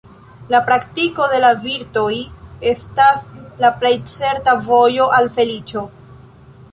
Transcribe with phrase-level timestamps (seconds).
[0.51, 2.13] La praktiko de la virtoj
[2.71, 3.27] estas
[3.65, 5.85] la plej certa vojo al feliĉo.